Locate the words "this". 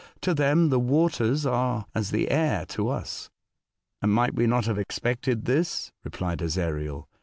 5.45-5.91